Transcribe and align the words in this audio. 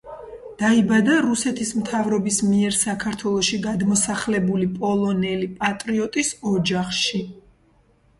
დაიბადა 0.59 1.15
რუსეთის 1.25 1.73
მთავრობის 1.81 2.39
მიერ 2.45 2.75
საქართველოში 2.77 3.59
გადმოსახლებული 3.65 4.65
პოლონელი 4.79 5.51
პატრიოტის 5.61 6.33
ოჯახში. 6.55 7.21